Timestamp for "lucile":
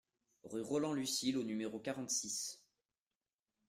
0.93-1.37